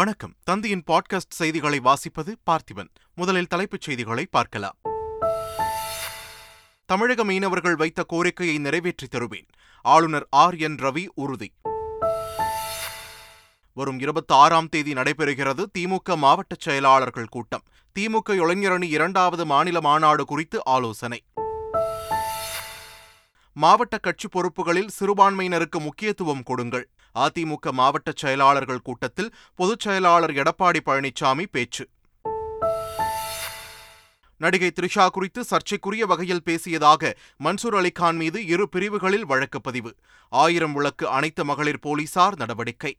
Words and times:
வணக்கம். 0.00 0.34
தந்தியின் 0.50 0.82
பாட்காஸ்ட் 0.86 1.30
செய்திகளை 1.30 1.80
வாசிப்பது 1.80 2.34
பார்த்திபன். 2.50 2.88
முதலில் 3.14 3.46
தலைப்புச் 3.46 3.80
செய்திகளை 3.80 4.26
பார்க்கலாம். 4.30 4.76
தமிழக 6.86 7.24
மீனவர்கள் 7.24 7.76
வைத்த 7.76 8.02
கோரிக்கையை 8.02 8.58
நிறைவேற்றி 8.58 9.06
தருவேன். 9.06 9.46
ஆளுநர் 9.82 10.26
ஆர். 10.30 10.56
என். 10.56 10.74
ரவி 10.74 11.06
உறுதி. 11.14 11.52
வரும் 13.72 13.98
இருபத்தி 13.98 14.34
ஆறாம் 14.34 14.68
தேதி 14.68 14.92
நடைபெறுகிறது 14.92 15.66
திமுக 15.78 16.16
மாவட்ட 16.16 16.56
செயலாளர்கள் 16.58 17.28
கூட்டம். 17.28 17.62
திமுக 17.98 18.28
இளைஞரணி 18.28 18.82
இரண்டாவது 18.82 19.46
மாநில 19.46 19.80
மாநாடு 19.80 20.24
குறித்து 20.24 20.64
ஆலோசனை. 20.64 21.24
மாவட்ட 23.52 23.98
கட்சி 23.98 24.28
பொறுப்புகளில் 24.28 24.88
சிறுபான்மையினருக்கு 25.00 25.78
முக்கியத்துவம் 25.78 26.42
கொடுங்கள். 26.42 26.90
அதிமுக 27.14 27.70
மாவட்ட 27.70 28.12
செயலாளர்கள் 28.16 28.80
கூட்டத்தில் 28.80 29.34
பொதுச் 29.54 29.80
செயலாளர் 29.80 30.30
எடப்பாடி 30.30 30.80
பழனிசாமி 30.86 31.46
பேச்சு. 31.50 31.88
நடிகை 34.36 34.72
த்ரிஷா 34.80 35.08
குறித்து 35.08 35.44
சர்ச்சைக்குரிய 35.44 36.06
வகையில் 36.06 36.42
பேசியதாக 36.44 37.12
மன்சூர் 37.44 37.76
அலிகான் 37.80 38.14
மீது 38.14 38.46
இரு 38.46 38.68
பிரிவுகளில் 38.68 39.26
வழக்கு 39.26 39.60
பதிவு. 39.60 39.94
ஆயிரம் 40.28 40.72
விளக்கு 40.72 41.08
அனைத்து 41.08 41.44
மகளிர் 41.44 41.78
போலீசார் 41.78 42.36
நடவடிக்கை. 42.36 42.98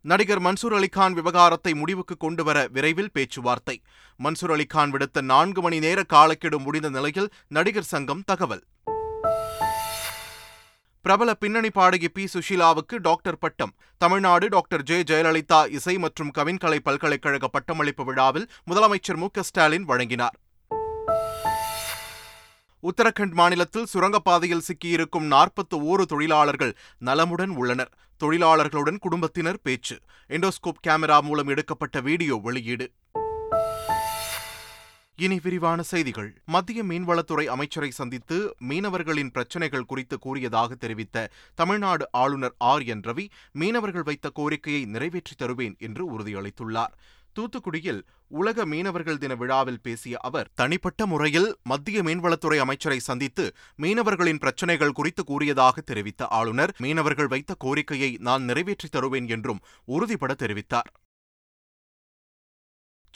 நடிகர் 0.00 0.42
மன்சூர் 0.42 0.84
அலிகான் 0.84 1.12
விவகாரத்தை 1.12 1.74
முடிவுக்கு 1.74 2.16
கொண்டுவர 2.16 2.68
விரைவில் 2.72 3.10
பேச்சுவார்த்தை. 3.12 3.82
மன்சூர் 4.24 4.52
அலிகான் 4.56 4.90
விடுத்த 4.90 5.20
நான்கு 5.20 5.62
மணி 5.62 5.78
நேர 5.78 6.02
காலக்கெடு 6.02 6.58
முடிந்த 6.58 6.90
நிலையில் 6.90 7.32
நடிகர் 7.48 7.82
சங்கம் 7.82 8.22
தகவல். 8.26 8.64
பிரபல 11.04 11.34
பின்னணி 11.34 11.70
பாடகி 11.70 12.08
பி. 12.08 12.28
சுஷீலாவுக்கு 12.34 12.96
டாக்டர் 12.96 13.38
பட்டம். 13.38 13.74
தமிழ்நாடு 13.98 14.48
டாக்டர் 14.48 14.82
ஜெ. 14.82 15.02
ஜெயலலிதா 15.10 15.68
இசை 15.70 15.98
மற்றும் 15.98 16.30
கவின்கலை 16.38 16.76
பல்கலைக்கழக 16.76 17.48
பட்டமளிப்பு 17.48 18.04
விழாவில் 18.04 18.50
முதலமைச்சர் 18.70 19.16
மு. 19.16 19.26
ஸ்டாலின் 19.40 19.84
வழங்கினார். 19.84 20.38
உத்தரகண்ட் 22.82 23.32
மாநிலத்தில் 23.32 23.86
சுரங்கப்பாதையில் 23.94 24.64
சிக்கியிருக்கும் 24.68 25.26
நாற்பத்து 25.26 25.76
ஓரு 25.82 26.04
தொழிலாளர்கள் 26.04 26.76
நலமுடன் 26.98 27.54
உள்ளனர். 27.56 27.92
தொழிலாளர்களுடன் 28.24 28.98
குடும்பத்தினர் 28.98 29.60
பேச்சு. 29.62 29.98
எண்டோஸ்கோப் 30.28 30.82
கேமரா 30.86 31.20
மூலம் 31.20 31.48
எடுக்கப்பட்ட 31.48 32.00
வீடியோ 32.00 32.40
வெளியீடு. 32.42 32.92
இனி 35.16 35.40
விரிவான 35.42 35.82
செய்திகள். 35.82 36.32
மத்திய 36.44 36.84
மீன்வளத்துறை 36.84 37.44
அமைச்சரை 37.44 37.90
சந்தித்து 37.90 38.56
மீனவர்களின் 38.68 39.30
பிரச்சினைகள் 39.30 39.84
குறித்து 39.84 40.18
கூறியதாக 40.18 40.74
தெரிவித்த 40.74 41.30
தமிழ்நாடு 41.54 42.08
ஆளுநர் 42.12 42.54
ஆர். 42.58 42.82
என். 42.82 43.00
ரவி 43.00 43.28
மீனவர்கள் 43.52 44.02
வைத்த 44.02 44.28
கோரிக்கையை 44.28 44.84
நிறைவேற்றி 44.84 45.32
தருவேன் 45.36 45.76
என்று 45.78 46.18
உறுதியளித்துள்ளார். 46.18 46.94
தூத்துக்குடியில் 47.38 48.02
உலக 48.28 48.64
மீனவர்கள் 48.64 49.18
தின 49.18 49.34
விழாவில் 49.34 49.80
பேசிய 49.80 50.16
அவர் 50.16 50.50
தனிப்பட்ட 50.54 51.06
முறையில் 51.06 51.56
மத்திய 51.62 52.02
மீன்வளத்துறை 52.02 52.56
அமைச்சரை 52.56 52.98
சந்தித்து 52.98 53.52
மீனவர்களின் 53.82 54.38
பிரச்சினைகள் 54.38 54.92
குறித்து 54.92 55.24
கூறியதாக 55.24 55.80
தெரிவித்த 55.80 56.26
ஆளுநர் 56.26 56.74
மீனவர்கள் 56.78 57.26
வைத்த 57.26 57.54
கோரிக்கையை 57.58 58.16
நான் 58.20 58.42
நிறைவேற்றித் 58.42 58.92
தருவேன் 58.92 59.28
என்றும் 59.28 59.60
உறுதிபட 59.84 60.36
தெரிவித்தார். 60.38 60.90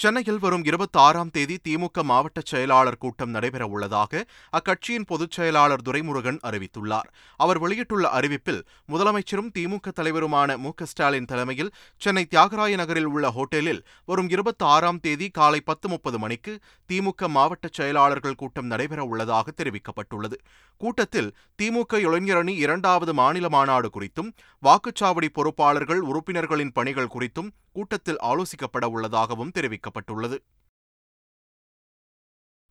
சென்னையில் 0.01 0.39
வரும் 0.39 0.65
இருபத்தி 0.65 0.99
ஆறாம் 0.99 1.31
தேதி 1.31 1.59
திமுக 1.69 2.03
மாவட்ட 2.03 2.41
செயலாளர் 2.45 2.99
கூட்டம் 2.99 3.31
நடைபெற 3.31 3.67
உள்ளதாக 3.67 4.27
அக்கட்சியின் 4.53 5.07
பொதுச் 5.07 5.31
செயலாளர் 5.31 5.83
துரைமுருகன் 5.83 6.39
அறிவித்துள்ளார். 6.43 7.09
அவர் 7.37 7.59
வெளியிட்டுள்ள 7.59 8.09
அறிவிப்பில் 8.09 8.61
முதலமைச்சரும் 8.89 9.51
திமுக 9.59 9.93
தலைவருமான 9.97 10.57
மு 10.57 10.71
ஸ்டாலின் 10.83 11.25
தலைமையில் 11.25 11.73
சென்னை 11.97 12.27
தியாகராய 12.31 12.77
நகரில் 12.77 13.05
உள்ள 13.05 13.31
ஹோட்டலில் 13.31 13.83
வரும் 14.05 14.29
இருபத்தி 14.29 14.65
ஆறாம் 14.65 15.01
தேதி 15.01 15.29
காலை 15.31 15.61
பத்து 15.61 15.89
முப்பது 15.89 16.19
மணிக்கு 16.19 16.61
திமுக 16.93 17.29
மாவட்ட 17.29 17.69
செயலாளர்கள் 17.73 18.35
கூட்டம் 18.35 18.67
நடைபெற 18.67 19.05
உள்ளதாக 19.05 19.53
தெரிவிக்கப்பட்டுள்ளது. 19.57 20.39
கூட்டத்தில் 20.77 21.37
திமுக 21.63 21.95
இளைஞரணி 21.95 22.57
இரண்டாவது 22.57 23.15
மாநில 23.15 23.49
மாநாடு 23.49 23.91
குறித்தும் 23.95 24.31
வாக்குச்சாவடி 24.63 25.29
பொறுப்பாளர்கள் 25.33 25.99
உறுப்பினர்களின் 25.99 26.73
பணிகள் 26.73 27.13
குறித்தும் 27.19 27.51
கூட்டத்தில் 27.79 28.23
ஆலோசிக்கப்பட 28.23 28.85
உள்ளதாகவும் 28.85 29.53
தெரிவிக்கப்பட்டுள்ளது. 29.55 30.39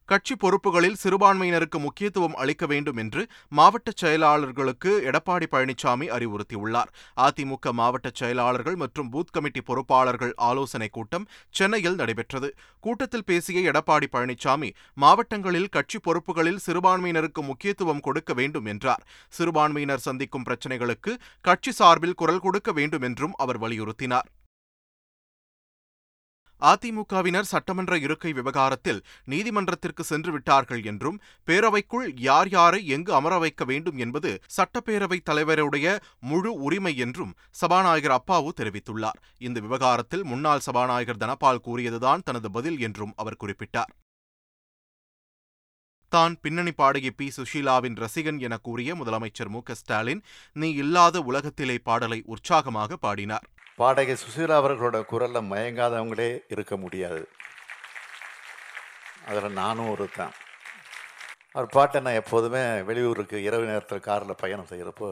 கட்சி 0.05 0.35
பொறுப்புகளில் 0.35 0.97
சிறுபான்மையினருக்கு 1.03 1.79
முக்கியத்துவம் 1.79 2.35
அளிக்க 2.35 2.65
வேண்டும் 2.65 2.97
என்று 2.97 3.27
மாவட்ட 3.49 3.91
செயலாளர்களுக்கு 4.01 4.91
எடப்பாடி 5.07 5.45
பழனிசாமி 5.51 6.05
அறிவுறுத்தியுள்ளார். 6.15 6.91
அதிமுக 7.17 7.71
மாவட்ட 7.71 8.11
செயலாளர்கள் 8.13 8.75
மற்றும் 8.75 9.11
பூத் 9.13 9.31
கமிட்டி 9.31 9.61
பொறுப்பாளர்கள் 9.61 10.33
ஆலோசனைக் 10.35 10.93
கூட்டம் 10.93 11.27
சென்னையில் 11.49 11.95
நடைபெற்றது. 11.95 12.53
கூட்டத்தில் 12.79 13.23
பேசிய 13.23 13.71
எடப்பாடி 13.71 14.07
பழனிசாமி 14.11 14.71
மாவட்டங்களில் 14.93 15.69
கட்சி 15.69 15.99
பொறுப்புகளில் 15.99 16.63
சிறுபான்மையினருக்கு 16.65 17.41
முக்கியத்துவம் 17.41 17.99
கொடுக்க 17.99 18.33
வேண்டும் 18.33 18.65
என்றார். 18.65 19.07
சிறுபான்மையினர் 19.29 19.99
சந்திக்கும் 19.99 20.43
பிரச்சினைகளுக்கு 20.43 21.15
கட்சி 21.41 21.71
சார்பில் 21.71 22.13
குரல் 22.13 22.39
கொடுக்க 22.39 22.71
வேண்டும் 22.71 23.01
என்றும் 23.01 23.33
அவர் 23.35 23.59
வலியுறுத்தினார். 23.59 24.29
அதிமுகவினர் 26.61 27.51
சட்டமன்ற 27.53 27.97
இருக்கை 27.97 28.33
விவகாரத்தில் 28.33 29.03
நீதிமன்றத்திற்கு 29.25 30.03
சென்று 30.03 30.31
விட்டார்கள் 30.31 30.83
என்றும் 30.83 31.21
பேரவைக்குள் 31.47 32.07
யார் 32.15 32.49
யாரை 32.49 32.87
எங்கு 32.87 33.13
அமர 33.13 33.37
வைக்க 33.37 33.65
வேண்டும் 33.65 33.97
என்பது 33.97 34.41
சட்டப்பேரவைத் 34.57 35.27
தலைவருடைய 35.29 35.99
முழு 36.19 36.53
உரிமை 36.53 36.97
என்றும் 36.97 37.35
சபாநாயகர் 37.49 38.21
அப்பாவு 38.21 38.49
தெரிவித்துள்ளார். 38.57 39.21
இந்த 39.37 39.59
விவகாரத்தில் 39.59 40.23
முன்னாள் 40.23 40.59
சபாநாயகர் 40.59 41.17
தனபால் 41.17 41.63
கூறியதுதான் 41.65 42.23
தனது 42.23 42.51
பதில் 42.51 42.79
என்றும் 42.79 43.13
அவர் 43.15 43.41
குறிப்பிட்டார். 43.43 43.93
தான் 46.09 46.35
பின்னணி 46.41 46.71
பாடகி 46.71 47.11
பி. 47.11 47.31
சுஷீலாவின் 47.37 47.97
ரசிகன் 48.03 48.39
என 48.39 48.57
கூறிய 48.57 48.95
முதலமைச்சர் 48.95 49.49
மு. 49.49 49.61
ஸ்டாலின் 49.71 50.23
நீ 50.53 50.71
இல்லாத 50.71 51.21
உலகத்திலே 51.21 51.77
பாடலை 51.77 52.23
உற்சாகமாக 52.25 52.97
பாடினார். 52.97 53.47
பாடகி 53.79 54.13
சுசீலா 54.13 54.55
அவர்களோட 54.59 55.05
குரலில் 55.05 55.49
மயங்காதவங்களே 55.49 56.39
இருக்க 56.47 56.77
முடியாது. 56.77 57.27
அதில் 59.25 59.51
நானும் 59.51 59.89
ஒருத்தன். 59.89 60.33
அவர் 61.51 61.69
பாட்டை 61.69 62.01
நான் 62.01 62.13
எப்போதுமே 62.13 62.81
வெளியூருக்கு 62.81 63.43
இரவு 63.43 63.65
நேரத்தில் 63.65 63.99
காரில் 63.99 64.35
பயணம் 64.37 64.69
செய்கிறப்போ 64.69 65.09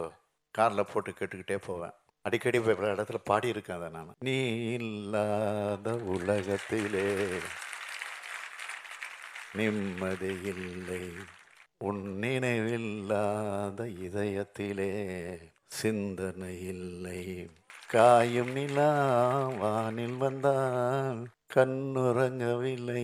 காரில் 0.51 0.89
போட்டு 0.93 1.11
கேட்டுக்கிட்டே 1.11 1.55
போவேன். 1.55 1.93
அடிக்கடி 2.21 2.59
போய் 2.59 2.75
இடத்துல 2.75 3.19
பாடியிருக்கேன் 3.29 3.77
அதை 3.77 3.89
நான். 3.89 4.15
நீ 4.19 4.37
இல்லாத 4.73 5.93
உலகத்திலே 6.15 7.39
நிம்மதி 9.53 10.33
இல்லை. 10.53 11.03
உன் 11.77 12.17
நினைவில்லாத 12.21 13.87
இதயத்திலே 14.07 14.89
சிந்தனை 15.67 16.67
இல்லை. 16.73 17.49
காயும் 17.95 18.49
நிலா 18.55 18.87
வானில் 19.59 20.15
வந்தால் 20.21 21.19
கண்ணுறங்கவில்லை. 21.53 23.03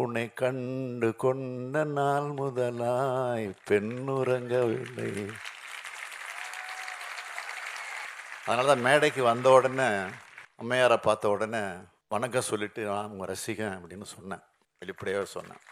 உன்னை 0.00 0.24
கண்டு 0.40 1.08
கொண்ட 1.22 1.84
நாள் 1.96 2.28
முதலாய் 2.40 3.46
பெண்ணுறங்கவில்லை. 3.70 5.10
அதனால 8.46 8.68
தான் 8.68 8.84
மேடைக்கு 8.88 9.22
வந்த 9.22 9.50
உடனே 9.50 9.90
அம்மையாரை 10.62 10.98
பார்த்த 11.08 11.28
உடனே 11.28 11.64
வணக்கம் 12.08 12.48
சொல்லிட்டு 12.50 12.84
நான் 12.90 13.10
உங்கள் 13.10 13.32
ரசிகன் 13.32 13.76
அப்படின்னு 13.78 14.08
சொன்னேன். 14.16 14.44
வெளிப்படையாக 14.78 15.26
சொன்னேன். 15.36 15.62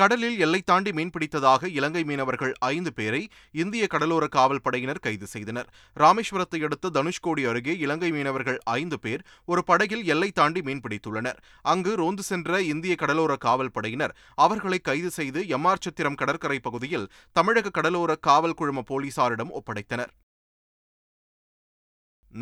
கடலில் 0.00 0.38
எல்லை 0.38 0.60
தாண்டி 0.60 0.90
மீன்பிடித்ததாக 0.90 1.68
இலங்கை 1.78 2.04
மீனவர்கள் 2.04 2.54
ஐந்து 2.58 2.92
பேரை 2.92 3.20
இந்திய 3.52 3.86
கடலோர 3.86 4.24
காவல் 4.26 4.62
படையினர் 4.62 5.00
கைது 5.00 5.26
செய்தனர். 5.26 5.68
ராமேஸ்வரத்தை 5.96 6.60
அடுத்த 6.64 6.90
தனுஷ்கோடி 6.90 7.42
அருகே 7.50 7.74
இலங்கை 7.76 8.10
மீனவர்கள் 8.10 8.58
ஐந்து 8.78 8.98
பேர் 9.00 9.22
ஒரு 9.44 9.64
படகில் 9.64 10.04
எல்லை 10.04 10.30
தாண்டி 10.30 10.60
மீன்பிடித்துள்ளனர் 10.60 11.38
அங்கு 11.62 11.94
ரோந்து 11.94 12.22
சென்ற 12.22 12.60
இந்திய 12.72 12.96
கடலோர 12.96 13.36
காவல் 13.36 13.72
படையினர் 13.72 14.16
அவர்களை 14.34 14.78
கைது 14.78 15.10
செய்து 15.10 15.42
எம்ஆர் 15.58 15.84
சத்திரம் 15.86 16.14
கடற்கரை 16.14 16.58
பகுதியில் 16.58 17.10
தமிழக 17.32 17.70
கடலோர 17.70 18.16
காவல் 18.16 18.54
குழும 18.54 18.84
போலீசாரிடம் 18.90 19.54
ஒப்படைத்தனர். 19.60 20.12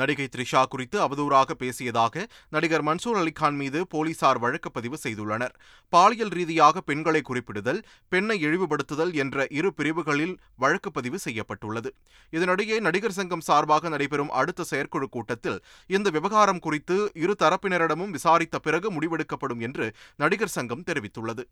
நடிகை 0.00 0.26
த்ரிஷா 0.34 0.62
குறித்து 0.72 0.98
அவதூறாக 1.06 1.56
பேசியதாக 1.62 2.24
நடிகர் 2.48 2.84
மன்சூர் 2.88 3.18
அலிகான் 3.22 3.56
மீது 3.62 3.80
போலீசார் 3.86 4.40
வழக்குப்பதிவு 4.44 4.98
செய்துள்ளனர். 5.04 5.54
பாலியல் 5.92 6.32
ரீதியாக 6.38 6.80
பெண்களை 6.80 7.22
குறிப்பிடுதல் 7.30 7.80
பெண்ணை 8.08 8.38
இழிவுபடுத்துதல் 8.46 9.12
என்ற 9.14 9.46
இரு 9.50 9.72
பிரிவுகளில் 9.74 10.34
வழக்குப்பதிவு 10.64 11.20
செய்யப்பட்டுள்ளது. 11.26 11.92
இதனிடையே 12.32 12.78
நடிகர் 12.80 13.18
சங்கம் 13.18 13.46
சார்பாக 13.48 13.88
நடைபெறும் 13.88 14.32
அடுத்த 14.42 14.68
செயற்குழு 14.72 15.08
கூட்டத்தில் 15.08 15.58
இந்த 15.86 16.10
விவகாரம் 16.10 16.58
குறித்து 16.58 16.96
இரு 17.24 17.36
தரப்பினரிடமும் 17.38 18.14
விசாரித்த 18.18 18.58
பிறகு 18.58 18.88
முடிவெடுக்கப்படும் 18.92 19.60
என்று 19.68 19.88
நடிகர் 20.16 20.56
சங்கம் 20.58 20.86
தெரிவித்துள்ளது. 20.90 21.44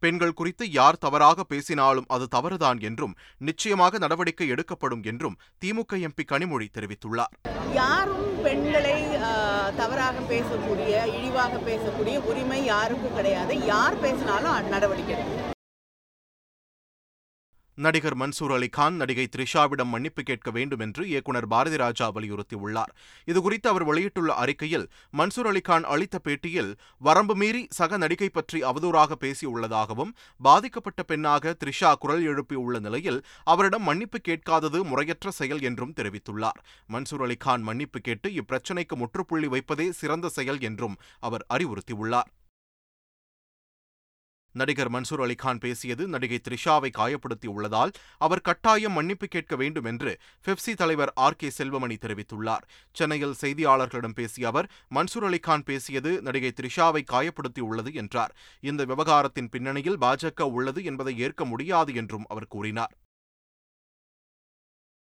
பெண்கள் 0.00 0.34
குறித்து 0.34 0.70
யார் 0.70 0.98
தவறாக 0.98 1.44
பேசினாலும் 1.44 2.04
அது 2.08 2.28
தவறுதான் 2.28 2.80
என்றும் 2.80 3.14
நிச்சயமாக 3.38 3.98
நடவடிக்கை 3.98 4.48
எடுக்கப்படும் 4.48 5.02
என்றும் 5.02 5.38
திமுக 5.64 6.00
எம்பி 6.00 6.24
கனிமொழி 6.28 6.68
தெரிவித்துள்ளார். 6.74 7.34
யாரும் 7.74 8.42
பெண்களை 8.42 8.96
ஆஹ், 9.22 9.76
தவறாக 9.76 10.18
பேசக்கூடிய 10.28 11.06
இழிவாக 11.16 11.56
பேசக்கூடிய 11.66 12.24
உரிமை 12.24 12.64
யாருக்கும் 12.64 13.14
கிடையாது. 13.14 13.64
யார் 13.64 14.00
பேசினாலும் 14.00 14.68
நடவடிக்கை 14.68 15.16
நடிகர் 17.84 18.16
மன்சூர் 18.20 18.52
அலிகான் 18.54 18.96
நடிகை 19.00 19.24
த்ரிஷாவிடம் 19.34 19.90
மன்னிப்பு 19.92 20.22
கேட்க 20.22 20.48
வேண்டும் 20.50 20.78
என்று 20.78 21.02
இயக்குனர் 21.08 21.46
பாரதி 21.46 21.76
ராஜா 21.76 22.06
வலியுறுத்தியுள்ளார். 22.16 22.90
இதுகுறித்து 23.26 23.68
அவர் 23.72 23.84
வெளியிட்டுள்ள 23.84 24.32
அறிக்கையில் 24.42 24.84
மன்சூர் 25.18 25.48
அலிகான் 25.50 25.84
அளித்த 25.94 26.18
பேட்டியில் 26.24 26.72
வரம்பு 26.98 27.34
மீறி 27.34 27.62
சக 27.78 27.96
நடிகை 27.96 28.28
பற்றி 28.28 28.58
அவதூறாக 28.62 29.16
பேசியுள்ளதாகவும் 29.20 30.12
பாதிக்கப்பட்ட 30.40 31.02
பெண்ணாக 31.02 31.54
த்ரிஷா 31.64 31.92
குரல் 31.94 32.26
எழுப்பியுள்ள 32.32 32.80
நிலையில் 32.80 33.20
அவரிடம் 33.44 33.82
மன்னிப்பு 33.82 34.20
கேட்காதது 34.20 34.80
முறையற்ற 34.84 35.30
செயல் 35.30 35.62
என்றும் 35.62 35.94
தெரிவித்துள்ளார். 35.96 36.60
மன்சூர் 36.92 37.24
அலிகான் 37.28 37.64
மன்னிப்பு 37.70 38.00
கேட்டு 38.00 38.30
இப்பிரச்சினைக்கு 38.40 38.96
முற்றுப்புள்ளி 38.96 39.46
வைப்பதே 39.46 39.88
சிறந்த 39.92 40.28
செயல் 40.28 40.60
என்றும் 40.60 40.98
அவர் 41.20 41.46
அறிவுறுத்தியுள்ளார். 41.54 42.30
நடிகர் 44.52 44.90
மன்சூர் 44.90 45.22
அலிகான் 45.26 45.60
பேசியது 45.60 46.08
நடிகை 46.08 46.40
த்ரிஷாவை 46.48 46.90
காயப்படுத்தி 46.98 47.46
உள்ளதால் 47.46 47.92
அவர் 48.18 48.40
கட்டாயம் 48.40 48.92
மன்னிப்பு 48.92 49.26
கேட்க 49.28 49.56
வேண்டும் 49.56 49.84
என்று 49.84 50.18
பெப்சி 50.46 50.74
தலைவர் 50.74 51.12
ஆர் 51.14 51.36
கே 51.36 51.50
செல்வமணி 51.58 51.96
தெரிவித்துள்ளார். 52.06 52.64
சென்னையில் 52.92 53.36
செய்தியாளர்களிடம் 53.40 54.14
பேசிய 54.14 54.48
அவர் 54.48 54.70
மன்சூர் 54.94 55.28
அலிகான் 55.30 55.64
பேசியது 55.64 56.22
நடிகை 56.22 56.52
த்ரிஷாவை 56.60 57.02
காயப்படுத்தி 57.12 57.60
உள்ளது 57.60 57.94
என்றார். 57.94 58.36
இந்த 58.60 58.84
விவகாரத்தின் 58.84 59.48
பின்னணியில் 59.48 59.98
பாஜக 59.98 60.42
உள்ளது 60.42 60.84
என்பதை 60.84 61.18
ஏற்க 61.18 61.44
முடியாது 61.44 61.94
என்றும் 61.94 62.24
அவர் 62.28 62.46
கூறினார். 62.48 62.94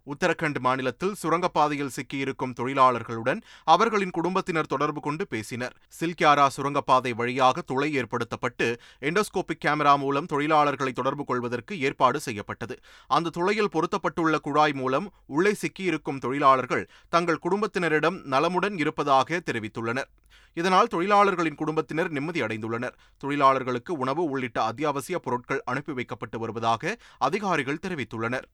உத்தரகண்ட் 0.06 0.60
மாநிலத்தில் 0.60 1.16
சுரங்கப்பாதையில் 1.24 1.92
சிக்கியிருக்கும் 1.96 2.54
தொழிலாளர்களுடன் 2.60 3.42
அவர்களின் 3.64 4.10
குடும்பத்தினர் 4.10 4.66
தொடர்பு 4.66 5.02
கொண்டு 5.02 5.28
பேசினர். 5.28 5.76
சில்கியாரா 6.00 6.48
சுரங்கப்பாதை 6.48 7.14
வழியாக 7.14 7.62
துளை 7.62 7.90
ஏற்படுத்தப்பட்டு 7.98 8.78
எண்டோஸ்கோபிக் 9.02 9.64
கேமரா 9.66 9.98
மூலம் 9.98 10.26
தொழிலாளர்களை 10.26 10.92
தொடர்பு 10.92 11.26
கொள்வதற்கு 11.26 11.82
ஏற்பாடு 11.82 12.20
செய்யப்பட்டது. 12.20 12.78
அந்த 13.08 13.30
துளையில் 13.30 13.74
பொருத்தப்பட்டுள்ள 13.74 14.40
குழாய் 14.40 14.74
மூலம் 14.74 15.14
உள்ளே 15.26 15.56
சிக்கியிருக்கும் 15.62 16.20
தொழிலாளர்கள் 16.20 16.90
தங்கள் 17.10 17.44
குடும்பத்தினரிடம் 17.44 18.24
நலமுடன் 18.24 18.78
இருப்பதாக 18.78 19.42
தெரிவித்துள்ளனர். 19.52 20.10
இதனால் 20.54 20.88
தொழிலாளர்களின் 20.88 21.56
குடும்பத்தினர் 21.56 22.12
நிம்மதியடைந்துள்ளனர். 22.14 22.96
தொழிலாளர்களுக்கு 23.18 23.94
உணவு 23.94 24.24
உள்ளிட்ட 24.24 24.64
அத்தியாவசிய 24.64 25.20
பொருட்கள் 25.20 25.62
அனுப்பி 25.66 25.94
வைக்கப்பட்டு 25.94 26.40
வருவதாக 26.40 26.98
அதிகாரிகள் 27.18 27.84
தெரிவித்துள்ளனர். 27.88 28.48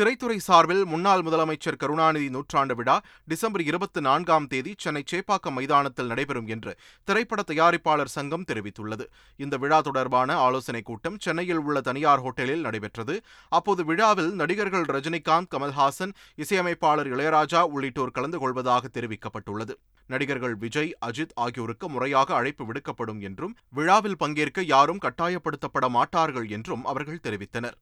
திரைத்துறை 0.00 0.36
சார்பில் 0.36 0.84
முன்னாள் 0.84 1.20
முதலமைச்சர் 1.20 1.76
கருணாநிதி 1.76 2.30
நூற்றாண்டு 2.30 2.74
விழா 2.74 3.00
டிசம்பர் 3.24 3.62
இருபத்தி 3.62 4.00
நான்காம் 4.00 4.46
தேதி 4.46 4.74
சென்னை 4.78 5.04
சேப்பாக்கம் 5.10 5.50
மைதானத்தில் 5.50 6.06
நடைபெறும் 6.06 6.46
என்று 6.46 6.76
திரைப்பட 7.04 7.42
தயாரிப்பாளர் 7.46 8.04
சங்கம் 8.04 8.44
தெரிவித்துள்ளது. 8.48 9.06
இந்த 9.36 9.56
விழா 9.56 9.80
தொடர்பான 9.80 10.36
ஆலோசனைக் 10.36 10.84
கூட்டம் 10.84 11.18
சென்னையில் 11.18 11.56
உள்ள 11.56 11.80
தனியார் 11.80 12.22
ஹோட்டலில் 12.22 12.60
நடைபெற்றது. 12.60 13.20
அப்போது 13.48 13.84
விழாவில் 13.84 14.32
நடிகர்கள் 14.34 14.84
ரஜினிகாந்த் 14.84 15.50
கமல்ஹாசன் 15.56 16.12
இசையமைப்பாளர் 16.34 17.16
இளையராஜா 17.16 17.60
உள்ளிட்டோர் 17.60 18.10
கலந்து 18.10 18.38
கொள்வதாக 18.38 18.88
தெரிவிக்கப்பட்டுள்ளது. 18.92 19.74
நடிகர்கள் 20.06 20.54
விஜய் 20.54 20.96
அஜித் 21.06 21.34
ஆகியோருக்கு 21.34 21.88
முறையாக 21.88 22.34
அழைப்பு 22.34 22.66
விடுக்கப்படும் 22.66 23.20
என்றும் 23.20 23.56
விழாவில் 23.70 24.16
பங்கேற்க 24.16 24.62
யாரும் 24.62 24.98
கட்டாயப்படுத்தப்பட 24.98 25.88
மாட்டார்கள் 25.88 26.48
என்றும் 26.48 26.84
அவர்கள் 26.84 27.20
தெரிவித்தனர். 27.22 27.72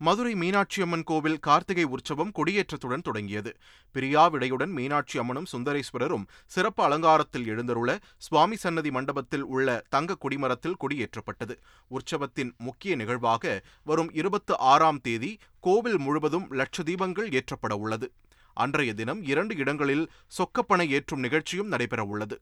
மதுரை 0.00 0.32
மீனாட்சி 0.34 0.82
அம்மன் 0.82 1.04
கோவில் 1.04 1.38
கார்த்திகை 1.38 1.84
உற்சவம் 1.84 2.32
கொடியேற்றத்துடன் 2.38 3.04
தொடங்கியது. 3.04 3.50
பிரியாவிடையுடன் 3.94 4.72
மீனாட்சி 4.78 5.16
அம்மனும் 5.18 5.48
சுந்தரேஸ்வரரும் 5.52 6.26
சிறப்பு 6.46 6.82
அலங்காரத்தில் 6.84 7.46
எழுந்தருள 7.46 7.90
சுவாமி 8.16 8.56
சன்னதி 8.56 8.90
மண்டபத்தில் 8.90 9.46
உள்ள 9.54 9.76
தங்க 9.88 10.16
கொடிமரத்தில் 10.24 10.78
கொடியேற்றப்பட்டது. 10.82 11.54
உற்சவத்தின் 11.90 12.52
முக்கிய 12.58 12.94
நிகழ்வாக 12.96 13.54
வரும் 13.82 14.12
இருபத்து 14.12 14.54
ஆறாம் 14.72 15.00
தேதி 15.00 15.32
கோவில் 15.60 15.98
முழுவதும் 15.98 16.46
லட்ச 16.52 16.84
தீபங்கள் 16.84 17.30
ஏற்றப்பட 17.38 17.74
உள்ளது 17.84 18.08
அன்றைய 18.56 18.90
தினம் 18.94 19.22
இரண்டு 19.22 19.54
இடங்களில் 19.56 20.04
சொக்கப்பனை 20.38 20.88
ஏற்றும் 20.98 21.20
நிகழ்ச்சியும் 21.20 21.68
நடைபெற 21.68 22.02
உள்ளது 22.04 22.36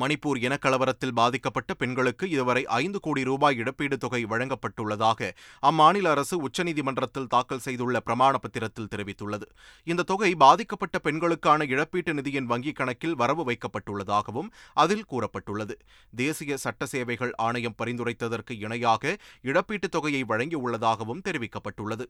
மணிப்பூர் 0.00 0.38
இனக்கலவரத்தில் 0.38 1.12
பாதிக்கப்பட்ட 1.12 1.74
பெண்களுக்கு 1.74 2.30
இதுவரை 2.30 2.64
ஐந்து 2.64 3.00
கோடி 3.00 3.24
ரூபாய் 3.24 3.56
இழப்பீடு 3.56 3.98
தொகை 3.98 4.24
வழங்கப்பட்டுள்ளதாக 4.24 5.30
அம்மாநில 5.62 6.04
அரசு 6.04 6.48
உச்சநீதிமன்றத்தில் 6.48 7.26
தாக்கல் 7.26 7.58
செய்துள்ள 7.58 8.00
பிரமாண 8.06 8.34
பத்திரத்தில் 8.38 8.88
தெரிவித்துள்ளது. 8.94 9.42
இந்த 9.84 10.02
தொகை 10.02 10.34
பாதிக்கப்பட்ட 10.34 10.98
பெண்களுக்கான 10.98 11.64
இழப்பீட்டு 11.64 12.14
நிதியின் 12.14 12.50
வங்கிக் 12.50 12.74
கணக்கில் 12.74 13.16
வரவு 13.16 13.44
வைக்கப்பட்டுள்ளதாகவும் 13.52 14.48
அதில் 14.74 15.06
கூறப்பட்டுள்ளது. 15.10 15.74
தேசிய 16.16 16.56
சட்ட 16.56 16.86
சேவைகள் 16.86 17.34
ஆணையம் 17.34 17.74
பரிந்துரைத்ததற்கு 17.84 18.52
இணையாக 18.52 19.16
இழப்பீட்டுத் 19.42 19.90
தொகையை 19.90 20.24
வழங்கியுள்ளதாகவும் 20.28 21.22
தெரிவிக்கப்பட்டுள்ளது. 21.28 22.04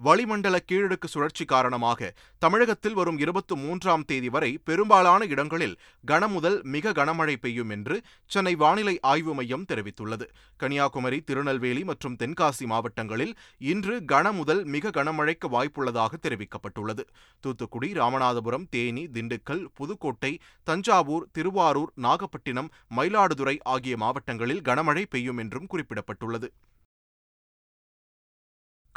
வளிமண்டல 0.00 0.56
கீழடுக்கு 0.68 1.04
சுழற்சி 1.04 1.44
காரணமாக 1.44 2.08
தமிழகத்தில் 2.38 2.92
வரும் 2.92 3.18
இருபத்தி 3.18 3.54
மூன்றாம் 3.54 4.04
தேதி 4.04 4.28
வரை 4.28 4.50
பெரும்பாலான 4.64 5.24
இடங்களில் 5.24 5.76
கனமுதல் 6.04 6.62
மிக 6.62 6.92
கனமழை 6.92 7.36
பெய்யும் 7.36 7.70
என்று 7.70 7.96
சென்னை 8.26 8.54
வானிலை 8.54 8.98
ஆய்வு 9.00 9.34
மையம் 9.34 9.64
தெரிவித்துள்ளது. 9.72 10.26
கன்னியாகுமரி 10.56 11.20
திருநெல்வேலி 11.20 11.84
மற்றும் 11.84 12.16
தென்காசி 12.16 12.66
மாவட்டங்களில் 12.66 13.34
இன்று 13.58 13.96
கனமுதல் 14.04 14.64
மிக 14.64 14.90
கனமழைக்கு 14.90 15.48
வாய்ப்புள்ளதாக 15.56 16.20
தெரிவிக்கப்பட்டுள்ளது. 16.26 17.04
தூத்துக்குடி 17.40 17.92
ராமநாதபுரம் 17.92 18.68
தேனி 18.70 19.06
திண்டுக்கல் 19.06 19.64
புதுக்கோட்டை 19.74 20.32
தஞ்சாவூர் 20.64 21.26
திருவாரூர் 21.32 21.92
நாகப்பட்டினம் 21.94 22.72
மயிலாடுதுறை 22.96 23.58
ஆகிய 23.62 23.96
மாவட்டங்களில் 23.96 24.62
கனமழை 24.62 25.06
பெய்யும் 25.10 25.38
என்றும் 25.38 25.70
குறிப்பிடப்பட்டுள்ளது. 25.72 26.50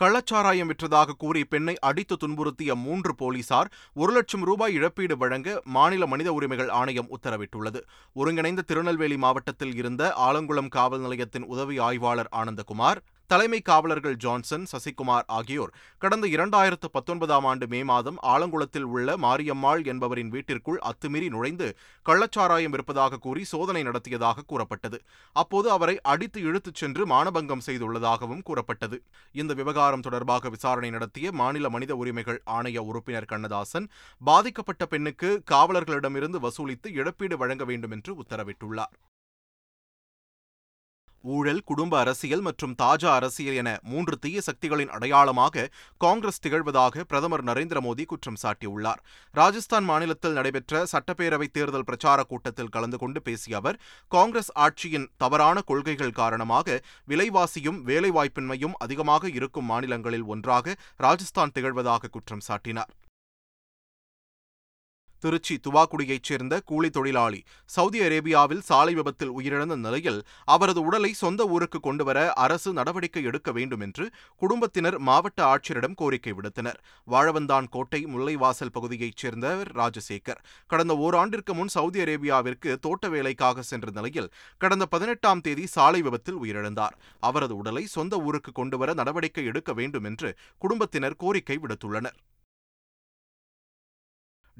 கள்ளச்சாராயம் 0.01 0.69
விற்றதாக 0.71 1.15
கூறி 1.17 1.45
பெண்ணை 1.45 1.75
அடித்து 1.79 2.17
துன்புறுத்திய 2.23 2.75
மூன்று 2.75 3.15
போலீசார் 3.15 3.71
ஒரு 3.93 4.13
லட்சம் 4.13 4.43
ரூபாய் 4.43 4.73
இழப்பீடு 4.73 5.17
வழங்க 5.17 5.61
மாநில 5.63 6.05
மனித 6.05 6.33
உரிமைகள் 6.33 6.69
ஆணையம் 6.69 7.07
உத்தரவிட்டுள்ளது. 7.17 7.81
ஒருங்கிணைந்த 8.13 8.61
திருநெல்வேலி 8.61 9.17
மாவட்டத்தில் 9.17 9.75
இருந்த 9.75 10.13
ஆலங்குளம் 10.17 10.67
காவல் 10.67 10.99
நிலையத்தின் 10.99 11.43
உதவி 11.43 11.77
ஆய்வாளர் 11.79 12.29
ஆனந்தகுமார் 12.31 13.01
தலைமை 13.29 13.57
காவலர்கள் 13.61 14.17
ஜான்சன் 14.23 14.65
சசிகுமார் 14.71 15.25
ஆகியோர் 15.37 15.71
கடந்த 16.01 16.25
இரண்டாயிரத்து 16.27 16.87
பத்தொன்பதாம் 16.91 17.45
ஆண்டு 17.49 17.65
மே 17.67 17.79
மாதம் 17.83 18.19
ஆலங்குளத்தில் 18.33 18.85
உள்ள 18.93 19.17
மாரியம்மாள் 19.17 19.81
என்பவரின் 19.91 20.31
வீட்டிற்குள் 20.35 20.79
அத்துமீறி 20.89 21.27
நுழைந்து 21.29 21.67
கள்ளச்சாராயம் 22.05 22.75
இருப்பதாக 22.77 23.19
கூறி 23.25 23.43
சோதனை 23.43 23.81
நடத்தியதாக 23.83 24.45
கூறப்பட்டது. 24.51 24.99
அப்போது 25.35 25.67
அவரை 25.71 25.95
அடித்து 26.13 26.41
இழுத்துச் 26.41 26.79
சென்று 26.83 27.05
மானபங்கம் 27.07 27.65
செய்துள்ளதாகவும் 27.65 28.45
கூறப்பட்டது. 28.49 28.99
இந்த 29.41 29.53
விவகாரம் 29.53 30.05
தொடர்பாக 30.07 30.49
விசாரணை 30.49 30.89
நடத்திய 30.89 31.31
மாநில 31.31 31.69
மனித 31.69 31.95
உரிமைகள் 31.95 32.41
ஆணைய 32.57 32.85
உறுப்பினர் 32.91 33.29
கண்ணதாசன் 33.33 33.89
பாதிக்கப்பட்ட 34.21 34.85
பெண்ணுக்கு 34.85 35.31
காவலர்களிடமிருந்து 35.51 36.41
வசூலித்து 36.47 36.89
இழப்பீடு 37.01 37.37
வழங்க 37.37 37.65
வேண்டும் 37.65 37.91
என்று 37.91 38.13
உத்தரவிட்டுள்ளார். 38.23 38.95
ஊழல் 41.35 41.61
குடும்ப 41.63 41.93
அரசியல் 41.99 42.43
மற்றும் 42.47 42.73
தாஜா 42.81 43.11
அரசியல் 43.19 43.57
என 43.61 43.69
மூன்று 43.83 44.15
தீய 44.19 44.41
சக்திகளின் 44.41 44.91
அடையாளமாக 44.97 45.65
காங்கிரஸ் 45.97 46.41
திகழ்வதாக 46.43 47.03
பிரதமர் 47.03 47.43
நரேந்திர 47.43 47.79
மோடி 47.87 48.05
குற்றம் 48.05 48.39
சாட்டியுள்ளார். 48.43 49.01
ராஜஸ்தான் 49.33 49.83
மாநிலத்தில் 49.83 50.37
நடைபெற்ற 50.39 50.83
சட்டப்பேரவைத் 50.91 51.55
தேர்தல் 51.57 51.87
பிரச்சார 51.89 52.23
கூட்டத்தில் 52.23 52.69
கலந்து 52.69 52.97
கொண்டு 52.97 53.21
பேசிய 53.21 53.57
அவர் 53.57 53.79
காங்கிரஸ் 54.11 54.51
ஆட்சியின் 54.65 55.09
தவறான 55.17 55.61
கொள்கைகள் 55.61 56.17
காரணமாக 56.21 56.79
விலைவாசியும் 57.07 57.81
வேலைவாய்ப்பின்மையும் 57.91 58.77
அதிகமாக 58.77 59.29
இருக்கும் 59.29 59.69
மாநிலங்களில் 59.73 60.29
ஒன்றாக 60.35 60.75
ராஜஸ்தான் 60.97 61.55
திகழ்வதாக 61.55 62.09
குற்றம் 62.09 62.45
சாட்டினார். 62.47 62.93
திருச்சி 65.19 65.55
துவாக்குடியைச் 65.67 66.27
சேர்ந்த 66.29 66.61
கூலி 66.65 66.89
தொழிலாளி 66.89 67.39
சவுதி 67.65 67.99
அரேபியாவில் 67.99 68.63
சாலை 68.69 68.93
விபத்தில் 68.93 69.31
உயிரிழந்த 69.39 69.75
நிலையில் 69.75 70.19
அவரது 70.45 70.81
உடலை 70.81 71.11
சொந்த 71.13 71.47
ஊருக்கு 71.47 71.79
கொண்டுவர 71.79 72.33
அரசு 72.33 72.73
நடவடிக்கை 72.73 73.23
எடுக்க 73.23 73.51
வேண்டும் 73.51 73.79
என்று 73.79 74.05
குடும்பத்தினர் 74.35 74.99
மாவட்ட 74.99 75.39
ஆட்சியரிடம் 75.53 75.95
கோரிக்கை 75.95 76.33
விடுத்தனர். 76.33 76.79
வாழவந்தான் 77.07 77.67
கோட்டை 77.69 78.01
முல்லைவாசல் 78.05 78.73
பகுதியைச் 78.73 79.17
சேர்ந்தவர் 79.17 79.71
ராஜசேகர் 79.71 80.43
கடந்த 80.67 80.93
ஓராண்டிற்கு 81.05 81.53
முன் 81.53 81.67
சவுதி 81.67 81.99
அரேபியாவிற்கு 81.99 82.75
தோட்ட 82.79 83.09
வேலைக்காக 83.09 83.61
சென்ற 83.61 83.89
நிலையில் 83.91 84.31
கடந்த 84.57 84.85
பதினெட்டாம் 84.85 85.41
தேதி 85.41 85.65
சாலை 85.65 86.01
விபத்தில் 86.01 86.41
உயிரிழந்தார். 86.43 86.95
அவரது 87.19 87.55
உடலை 87.55 87.85
சொந்த 87.85 88.17
ஊருக்கு 88.19 88.51
கொண்டுவர 88.51 88.93
நடவடிக்கை 88.93 89.45
எடுக்க 89.45 89.73
வேண்டும் 89.73 90.03
என்று 90.03 90.31
குடும்பத்தினர் 90.57 91.15
கோரிக்கை 91.15 91.59
விடுத்துள்ளனர். 91.63 92.17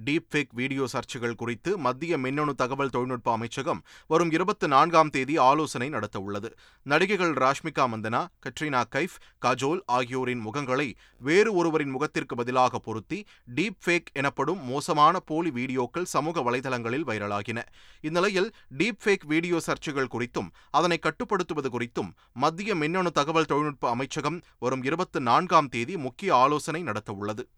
டீப் 0.05 0.27
ஃபேக் 0.31 0.53
வீடியோ 0.53 0.87
சர்ச்சைகள் 0.93 1.35
குறித்து 1.35 1.77
மத்திய 1.77 2.17
மின்னணு 2.17 2.55
தகவல் 2.55 2.89
தொழில்நுட்ப 2.89 3.31
அமைச்சகம் 3.31 3.83
வரும் 4.07 4.31
இருபத்தி 4.31 4.67
நான்காம் 4.67 5.09
தேதி 5.09 5.37
ஆலோசனை 5.37 5.89
நடத்த 5.89 6.19
உள்ளது. 6.19 6.49
நடிகைகள் 6.83 7.33
ராஷ்மிகா 7.33 7.85
மந்தனா 7.93 8.21
கட்ரினா 8.45 8.83
கைஃப் 8.95 9.17
கஜோல் 9.45 9.81
ஆகியோரின் 9.85 10.45
முகங்களை 10.45 10.93
வேறு 11.17 11.53
ஒருவரின் 11.53 11.89
முகத்திற்கு 11.89 12.35
பதிலாக 12.35 12.79
பொருத்தி 12.79 13.25
டீப் 13.55 13.79
ஃபேக் 13.85 14.11
எனப்படும் 14.13 14.61
மோசமான 14.63 15.19
போலி 15.19 15.49
வீடியோக்கள் 15.49 16.09
சமூக 16.15 16.41
வலைதளங்களில் 16.41 17.07
வைரலாகின. 17.07 17.59
இந்நிலையில் 18.01 18.53
டீப் 18.77 19.01
ஃபேக் 19.05 19.25
வீடியோ 19.25 19.59
சர்ச்சைகள் 19.67 20.11
குறித்தும் 20.15 20.49
அதனை 20.71 20.97
கட்டுப்படுத்துவது 20.97 21.69
குறித்தும் 21.69 22.11
மத்திய 22.33 22.75
மின்னணு 22.75 23.11
தகவல் 23.11 23.45
தொழில்நுட்ப 23.45 23.89
அமைச்சகம் 23.89 24.41
வரும் 24.59 24.83
இருபத்தி 24.83 25.19
நான்காம் 25.19 25.69
தேதி 25.69 25.97
முக்கிய 25.97 26.35
ஆலோசனை 26.35 26.81
நடத்த 26.81 27.11
உள்ளது. 27.11 27.49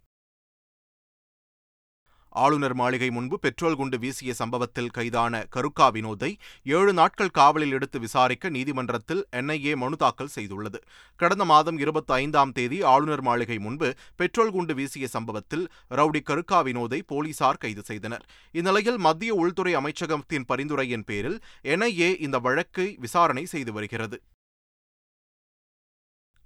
ஆளுநர் 2.44 2.76
மாளிகை 2.80 3.08
முன்பு 3.10 3.36
பெட்ரோல் 3.40 3.78
குண்டு 3.80 3.98
வீசிய 4.00 4.32
சம்பவத்தில் 4.34 4.92
கைதான 4.98 5.42
கருக்கா 5.56 5.88
வினோதை 5.96 6.30
ஏழு 6.78 6.94
நாட்கள் 7.00 7.34
காவலில் 7.38 7.74
எடுத்து 7.78 7.98
விசாரிக்க 8.00 8.50
நீதிமன்றத்தில் 8.50 9.22
என்ஐஏ 9.40 9.74
மனு 9.76 9.98
தாக்கல் 9.98 10.32
செய்துள்ளது. 10.36 10.80
கடந்த 11.16 11.46
மாதம் 11.46 11.78
இருபத்தி 11.78 12.14
ஐந்தாம் 12.14 12.52
தேதி 12.52 12.80
ஆளுநர் 12.94 13.22
மாளிகை 13.22 13.58
முன்பு 13.60 13.90
பெட்ரோல் 14.16 14.52
குண்டு 14.52 14.76
வீசிய 14.76 15.08
சம்பவத்தில் 15.08 15.66
ரவுடி 15.90 16.24
கருக்கா 16.32 16.62
வினோதை 16.70 17.02
போலீசார் 17.06 17.62
கைது 17.66 17.84
செய்தனர். 17.84 18.26
இந்நிலையில் 18.52 19.00
மத்திய 19.08 19.34
உள்துறை 19.34 19.76
அமைச்சகத்தின் 19.76 20.50
பரிந்துரையின் 20.54 21.08
பேரில் 21.12 21.40
என்ஐஏ 21.76 22.12
இந்த 22.28 22.40
வழக்கை 22.40 22.90
விசாரணை 23.00 23.46
செய்து 23.46 23.74
வருகிறது. 23.74 24.20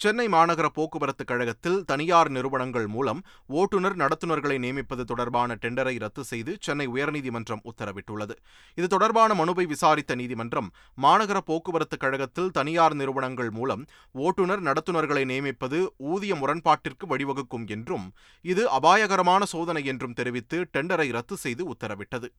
சென்னை 0.04 0.26
மாநகர 0.34 0.68
போக்குவரத்து 0.78 1.24
கழகத்தில் 1.26 1.78
தனியார் 1.90 2.30
நிறுவனங்கள் 2.36 2.88
மூலம் 2.96 3.20
ஓட்டுநர் 3.60 3.96
நடத்துனர்களை 4.02 4.58
நியமிப்பது 4.64 5.04
தொடர்பான 5.12 5.56
டெண்டரை 5.64 5.94
ரத்து 6.04 6.24
செய்து 6.32 6.52
சென்னை 6.66 6.88
உயர்நீதிமன்றம் 6.88 7.64
உத்தரவிட்டுள்ளது. 7.72 8.36
இது 8.78 8.88
தொடர்பான 8.88 9.34
மனுவை 9.42 9.66
விசாரித்த 9.74 10.16
நீதிமன்றம் 10.22 10.70
மாநகர 11.06 11.42
போக்குவரத்து 11.50 11.98
கழகத்தில் 11.98 12.54
தனியார் 12.58 12.96
நிறுவனங்கள் 13.02 13.52
மூலம் 13.60 13.86
ஓட்டுநர் 14.26 14.64
நடத்துனர்களை 14.70 15.24
நியமிப்பது 15.32 15.80
ஊதிய 16.14 16.36
முரண்பாட்டிற்கு 16.42 17.08
வழிவகுக்கும் 17.14 17.68
என்றும் 17.76 18.08
இது 18.46 18.66
அபாயகரமான 18.80 19.44
சோதனை 19.54 19.84
என்றும் 19.94 20.18
தெரிவித்து 20.22 20.60
டெண்டரை 20.74 21.08
ரத்து 21.12 21.38
செய்து 21.38 21.66
உத்தரவிட்டது. 21.74 22.30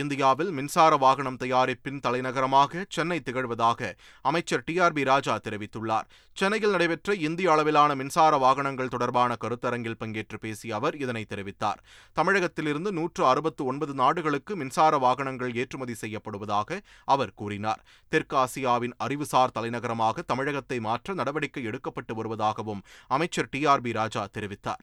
இந்தியாவில் 0.00 0.50
மின்சார 0.56 0.96
வாகனம் 1.02 1.38
தயாரிப்பின் 1.42 2.00
தலைநகரமாக 2.04 2.82
சென்னை 2.94 3.18
திகழ்வதாக 3.26 3.90
அமைச்சர் 4.30 4.64
டி 4.66 4.74
ஆர் 4.84 4.94
பி 4.96 5.02
ராஜா 5.10 5.34
தெரிவித்துள்ளார். 5.46 6.06
சென்னையில் 6.36 6.74
நடைபெற்ற 6.74 7.14
இந்திய 7.28 7.50
அளவிலான 7.54 7.94
மின்சார 8.00 8.36
வாகனங்கள் 8.44 8.92
தொடர்பான 8.94 9.36
கருத்தரங்கில் 9.42 9.98
பங்கேற்று 10.02 10.38
பேசிய 10.44 10.74
அவர் 10.78 10.96
இதனை 11.04 11.24
தெரிவித்தார். 11.32 11.82
தமிழகத்திலிருந்து 12.18 12.92
நூற்று 12.98 13.24
அறுபத்து 13.32 13.64
ஒன்பது 13.72 13.94
நாடுகளுக்கு 14.02 14.56
மின்சார 14.62 14.98
வாகனங்கள் 14.98 15.52
ஏற்றுமதி 15.62 15.96
செய்யப்படுவதாக 16.02 16.80
அவர் 17.14 17.34
கூறினார். 17.42 17.82
தெற்காசியாவின் 18.12 18.96
அறிவுசார் 19.06 19.54
தலைநகரமாக 19.58 20.22
தமிழகத்தை 20.32 20.80
மாற்ற 20.88 21.14
நடவடிக்கை 21.20 21.64
எடுக்கப்பட்டு 21.72 22.14
வருவதாகவும் 22.20 22.82
அமைச்சர் 23.16 23.52
டி 23.54 23.62
ஆர் 23.74 23.84
பி 23.86 23.92
ராஜா 24.00 24.24
தெரிவித்தார். 24.38 24.82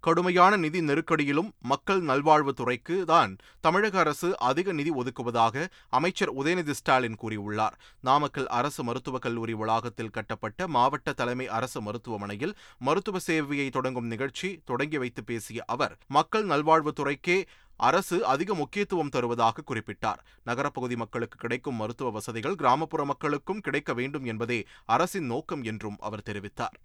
கடுமையான 0.00 0.56
நிதி 0.56 0.80
நெருக்கடியிலும் 0.80 1.48
மக்கள் 1.62 2.02
நல்வாழ்வுத்துறைக்கு 2.02 2.96
தான் 3.04 3.36
தமிழக 3.60 3.98
அரசு 3.98 4.28
அதிக 4.38 4.72
நிதி 4.72 4.90
ஒதுக்குவதாக 4.90 5.66
அமைச்சர் 5.88 6.32
உதயநிதி 6.34 6.70
ஸ்டாலின் 6.70 7.16
கூறியுள்ளார். 7.22 7.76
நாமக்கல் 8.00 8.46
அரசு 8.46 8.84
மருத்துவக் 8.84 9.22
கல்லூரி 9.22 9.54
வளாகத்தில் 9.54 10.10
கட்டப்பட்ட 10.10 10.68
மாவட்ட 10.68 11.12
தலைமை 11.12 11.48
அரசு 11.48 11.80
மருத்துவமனையில் 11.82 12.56
மருத்துவ 12.78 13.18
சேவையை 13.26 13.70
தொடங்கும் 13.70 14.06
நிகழ்ச்சி 14.06 14.50
தொடங்கி 14.64 14.98
வைத்து 14.98 15.24
பேசிய 15.24 15.64
அவர் 15.66 15.96
மக்கள் 16.08 16.46
நல்வாழ்வுத்துறைக்கே 16.46 17.38
அரசு 17.76 18.26
அதிக 18.26 18.54
முக்கியத்துவம் 18.54 19.08
தருவதாக 19.08 19.62
குறிப்பிட்டார். 19.62 20.20
நகரப்பகுதி 20.44 20.96
மக்களுக்கு 20.96 21.38
கிடைக்கும் 21.38 21.74
மருத்துவ 21.74 22.10
வசதிகள் 22.10 22.54
கிராமப்புற 22.54 23.04
மக்களுக்கும் 23.04 23.60
கிடைக்க 23.60 23.94
வேண்டும் 23.94 24.24
என்பதே 24.24 24.60
அரசின் 24.86 25.26
நோக்கம் 25.26 25.62
என்றும் 25.62 25.98
அவர் 26.00 26.26
தெரிவித்தார். 26.26 26.78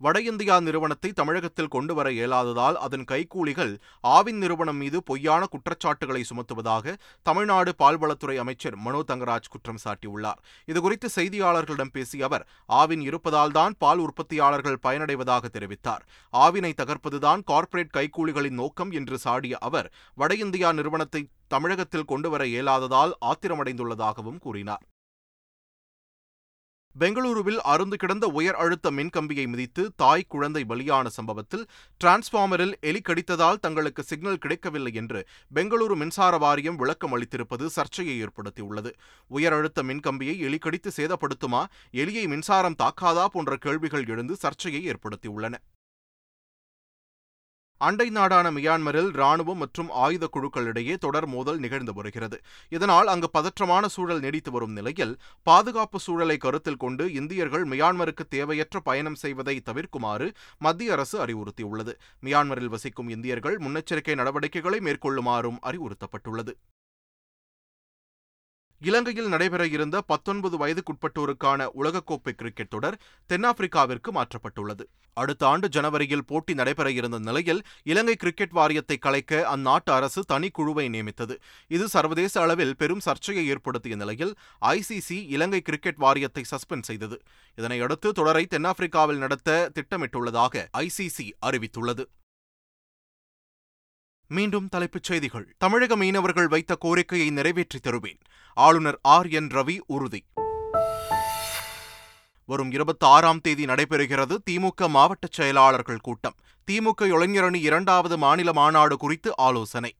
வட 0.00 0.20
இந்தியா 0.20 0.54
நிறுவனத்தை 0.60 1.10
தமிழகத்தில் 1.12 1.70
கொண்டுவர 1.74 2.06
இயலாததால் 2.10 2.76
அதன் 2.86 3.04
கைக்கூலிகள் 3.10 3.72
ஆவின் 4.14 4.40
நிறுவனம் 4.42 4.76
மீது 4.76 4.98
பொய்யான 5.02 5.46
குற்றச்சாட்டுகளை 5.52 6.22
சுமத்துவதாக 6.30 6.94
தமிழ்நாடு 7.22 7.72
பால்வளத்துறை 7.78 8.36
அமைச்சர் 8.42 8.76
மனோ 8.76 9.00
தங்கராஜ் 9.10 9.48
குற்றம் 9.48 9.80
சாட்டியுள்ளார். 9.84 10.40
இதுகுறித்து 10.68 11.10
செய்தியாளர்களிடம் 11.14 11.92
பேசிய 11.92 12.24
அவர் 12.24 12.44
ஆவின் 12.80 13.04
இருப்பதால் 13.08 13.54
தான் 13.58 13.76
பால் 13.78 13.98
உற்பத்தியாளர்கள் 13.98 14.82
பயனடைவதாக 14.82 15.50
தெரிவித்தார். 15.56 16.04
ஆவினை 16.32 16.72
தகர்ப்பதுதான் 16.82 17.44
கார்ப்பரேட் 17.52 17.96
கைக்கூலிகளின் 17.96 18.60
நோக்கம் 18.62 18.92
என்று 19.00 19.18
சாடிய 19.18 19.56
அவர் 19.68 19.88
வட 20.14 20.34
இந்தியா 20.44 20.72
நிறுவனத்தை 20.72 21.24
தமிழகத்தில் 21.48 22.08
கொண்டுவர 22.12 22.44
இயலாததால் 22.46 23.14
ஆத்திரமடைந்துள்ளதாகவும் 23.30 24.38
கூறினார். 24.38 24.84
பெங்களூருவில் 27.00 27.58
அருந்து 27.62 27.96
கிடந்த 27.96 28.26
உயர் 28.26 28.54
அழுத்த 28.54 28.90
மின்கம்பியை 28.90 29.46
மிதித்து 29.46 29.92
தாய் 29.96 30.24
குழந்தை 30.28 30.64
பலியான 30.68 31.06
சம்பவத்தில் 31.06 31.64
டிரான்ஸ்பார்மரில் 32.04 32.72
எலி 32.80 33.00
கடித்ததால் 33.00 33.60
தங்களுக்கு 33.60 34.02
சிக்னல் 34.02 34.38
கிடைக்கவில்லை 34.38 34.94
என்று 34.94 35.28
பெங்களூரு 35.54 35.96
மின்சார 35.96 36.38
வாரியம் 36.38 36.76
விளக்கம் 36.76 37.16
அளித்திருப்பது 37.16 37.66
சர்ச்சையை 37.66 38.16
ஏற்படுத்தியுள்ளது. 38.22 38.92
உயர் 39.26 39.52
அழுத்த 39.52 39.82
மின்கம்பியை 39.82 40.38
எலி 40.38 40.58
கடித்து 40.58 40.92
சேதப்படுத்துமா? 40.96 41.64
எலியை 41.92 42.26
மின்சாரம் 42.26 42.80
தாக்காதா? 42.82 43.26
போன்ற 43.26 43.56
கேள்விகள் 43.56 44.06
எழுந்து 44.06 44.36
சர்ச்சையை 44.36 44.82
ஏற்படுத்தியுள்ளன. 44.88 45.54
அண்டை 47.78 48.10
நாடான 48.10 48.50
மியான்மரில் 48.50 49.10
ராணுவம் 49.12 49.60
மற்றும் 49.62 49.90
ஆயுத 49.90 50.28
குழுக்களிடையே 50.32 50.94
தொடர் 50.98 51.26
மோதல் 51.26 51.58
நிகழ்ந்து 51.58 51.92
வருகிறது. 51.92 52.38
இதனால் 52.68 53.06
அங்கு 53.06 53.30
பதற்றமான 53.32 53.86
சூழல் 53.86 54.20
நீடித்து 54.20 54.50
வரும் 54.50 54.72
நிலையில் 54.72 55.18
பாதுகாப்பு 55.42 55.98
சூழலை 55.98 56.36
கருத்தில் 56.36 56.76
கொண்டு 56.76 57.12
இந்தியர்கள் 57.12 57.66
மியான்மருக்கு 57.68 58.26
தேவையற்ற 58.28 58.80
பயணம் 58.80 59.14
செய்வதை 59.14 59.62
தவிர்க்குமாறு 59.64 60.28
மத்திய 60.58 60.92
அரசு 60.92 61.18
அறிவுறுத்தியுள்ளது. 61.26 61.94
மியான்மரில் 62.22 62.72
வசிக்கும் 62.76 63.08
இந்தியர்கள் 63.08 63.58
முன்னெச்சரிக்கை 63.58 64.14
நடவடிக்கைகளை 64.14 64.80
மேற்கொள்ளுமாறும் 64.80 65.60
அறிவுறுத்தப்பட்டுள்ளது. 65.62 66.54
இலங்கையில் 68.80 69.28
நடைபெற 69.28 69.66
இருந்த 69.66 70.00
பத்தொன்பது 70.00 70.56
வயதுக்குட்பட்டோருக்கான 70.62 71.68
உலகக்கோப்பை 71.80 72.32
கிரிக்கெட் 72.40 72.68
தொடர் 72.68 72.98
தென்னாப்பிரிக்காவிற்கு 73.28 74.10
மாற்றப்பட்டுள்ளது. 74.18 74.84
அடுத்த 75.14 75.46
ஆண்டு 75.46 75.68
ஜனவரியில் 75.68 76.24
போட்டி 76.26 76.54
நடைபெற 76.54 76.90
இருந்த 76.90 77.18
நிலையில் 77.18 77.62
இலங்கை 77.82 78.16
கிரிக்கெட் 78.16 78.50
வாரியத்தை 78.50 78.98
கலைக்க 78.98 79.56
அந்நாட்டு 79.56 79.90
அரசு 79.90 80.24
தனிக்குழுவை 80.32 80.88
நியமித்தது. 80.88 81.36
இது 81.68 81.88
சர்வதேச 81.88 82.40
அளவில் 82.40 82.76
பெரும் 82.76 83.00
சர்ச்சையை 83.00 83.46
ஏற்படுத்திய 83.46 83.96
நிலையில் 83.96 84.34
ஐசிசி 84.60 85.18
இலங்கை 85.28 85.60
கிரிக்கெட் 85.60 85.96
வாரியத்தை 85.96 86.44
சஸ்பெண்ட் 86.50 86.88
செய்தது. 86.90 87.18
இதனையடுத்து 87.58 88.10
தொடரை 88.10 88.46
தென்னாப்பிரிக்காவில் 88.46 89.22
நடத்த 89.24 89.70
திட்டமிட்டுள்ளதாக 89.74 90.66
ஐசிசி 90.86 91.28
அறிவித்துள்ளது. 91.46 92.04
மீண்டும் 94.28 94.68
தலைப்புச் 94.68 95.02
செய்திகள். 95.02 95.54
தமிழக 95.58 95.96
மீனவர்கள் 95.96 96.48
வைத்த 96.48 96.74
கோரிக்கையை 96.74 97.30
நிறைவேற்றி 97.30 97.78
தருவேன். 97.78 98.18
ஆளுநர் 98.54 98.98
ஆர். 99.02 99.28
என். 99.28 99.46
ரவி 99.46 99.78
உறுதி. 99.86 100.24
வரும் 102.44 102.70
இருபத்தி 102.70 103.06
ஆறாம் 103.06 103.40
தேதி 103.40 103.64
நடைபெறுகிறது 103.64 104.36
திமுக 104.50 104.88
மாவட்ட 104.88 105.28
செயலாளர்கள் 105.30 105.98
கூட்டம். 105.98 106.34
திமுக 106.70 107.02
இளைஞரணி 107.02 107.54
இரண்டாவது 107.54 108.18
மாநில 108.18 108.52
மாநாடு 108.52 108.96
குறித்து 108.96 109.36
ஆலோசனை. 109.36 109.96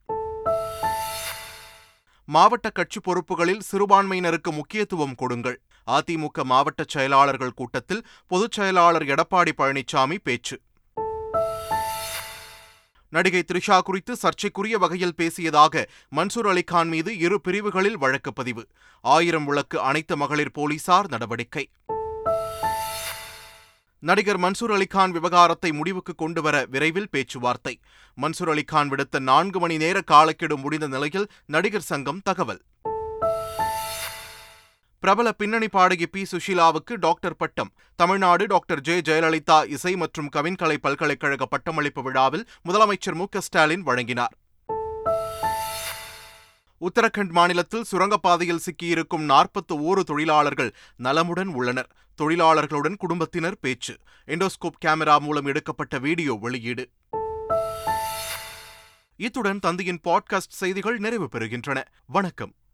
மாவட்ட 2.24 2.70
கட்சி 2.70 3.00
பொறுப்புகளில் 3.00 3.60
சிறுபான்மையினருக்கு 3.72 4.50
முக்கியத்துவம் 4.50 5.14
கொடுங்கள். 5.14 5.60
அதிமுக 5.86 6.42
மாவட்ட 6.42 6.84
செயலாளர்கள் 6.86 7.54
கூட்டத்தில் 7.54 8.06
பொதுச் 8.26 8.52
செயலாளர் 8.52 9.02
எடப்பாடி 9.02 9.52
பழனிசாமி 9.58 10.18
பேச்சு. 10.22 10.60
நடிகை 13.16 13.42
த்ரிஷா 13.42 13.76
குறித்து 13.80 14.12
சர்ச்சைக்குரிய 14.16 14.76
வகையில் 14.78 15.16
பேசியதாக 15.18 15.84
மன்சூர் 16.16 16.48
அலிகான் 16.52 16.90
மீது 16.94 17.10
இரு 17.18 17.36
பிரிவுகளில் 17.40 17.98
வழக்கு 17.98 18.32
பதிவு. 18.32 18.62
ஆயிரம் 19.04 19.44
விளக்கு 19.44 19.76
அனைத்து 19.80 20.16
மகளிர் 20.16 20.54
போலீசார் 20.58 21.08
நடவடிக்கை. 21.08 21.64
நடிகர் 24.02 24.40
மன்சூர் 24.40 24.74
அலிகான் 24.76 25.10
விவகாரத்தை 25.10 25.70
முடிவுக்கு 25.72 26.14
கொண்டுவர 26.14 26.56
விரைவில் 26.70 27.10
பேச்சுவார்த்தை. 27.10 27.74
மன்சூர் 28.22 28.52
அலிகான் 28.54 28.90
விடுத்த 28.92 29.18
நான்கு 29.30 29.60
மணி 29.60 29.76
நேர 29.76 30.00
காலக்கெடு 30.00 30.56
முடிந்த 30.56 30.88
நிலையில் 30.88 31.30
நடிகர் 31.46 31.88
சங்கம் 31.92 32.22
தகவல். 32.24 32.62
பிரபல 35.06 35.32
பின்னணி 35.32 35.68
பாடகி 35.68 36.06
பி. 36.06 36.26
சுஷீலாவுக்கு 36.32 36.94
டாக்டர் 36.94 37.36
பட்டம். 37.36 37.72
தமிழ்நாடு 37.96 38.46
டாக்டர் 38.46 38.80
ஜெ. 38.80 39.00
ஜெயலலிதா 39.00 39.68
இசை 39.68 39.96
மற்றும் 39.96 40.28
கவின்கலை 40.36 40.74
பல்கலைக்கழக 40.74 41.46
பட்டமளிப்பு 41.46 42.02
விழாவில் 42.02 42.48
முதலமைச்சர் 42.68 43.14
மு. 43.14 43.26
ஸ்டாலின் 43.38 43.82
வழங்கினார். 43.82 44.36
உத்தரகண்ட் 46.80 47.30
மாநிலத்தில் 47.30 47.84
சுரங்கப்பாதையில் 47.92 48.58
சிக்கியிருக்கும் 48.58 49.18
நாற்பத்து 49.18 49.80
ஓரு 49.80 50.02
தொழிலாளர்கள் 50.02 50.74
நலமுடன் 50.96 51.48
உள்ளனர். 51.48 51.90
தொழிலாளர்களுடன் 52.22 52.96
குடும்பத்தினர் 52.96 53.58
பேச்சு. 53.58 53.96
எண்டோஸ்கோப் 54.26 54.84
கேமரா 54.84 55.18
மூலம் 55.18 55.46
எடுக்கப்பட்ட 55.46 55.98
வீடியோ 55.98 56.38
வெளியீடு. 56.40 56.90
இத்துடன் 59.16 59.58
தந்தையின் 59.58 60.00
பாட்காஸ்ட் 60.04 60.54
செய்திகள் 60.60 60.98
நிறைவு 60.98 61.28
பெறுகின்றன. 61.32 61.84
வணக்கம். 62.06 62.56